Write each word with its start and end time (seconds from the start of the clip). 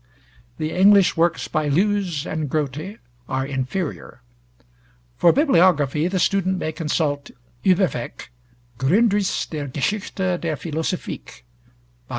The 0.57 0.71
English 0.71 1.15
works 1.15 1.47
by 1.47 1.67
Lewes 1.67 2.25
and 2.25 2.49
Grote 2.49 2.97
are 3.29 3.45
inferior. 3.45 4.23
For 5.15 5.31
Bibliography, 5.31 6.07
the 6.07 6.17
student 6.17 6.57
may 6.57 6.71
consult 6.71 7.29
Ueberweg, 7.63 8.29
'Grundriss 8.79 9.45
der 9.47 9.67
Geschichte 9.67 10.39
der 10.39 10.55
Philosophic,' 10.57 11.45
Vol. 12.07 12.09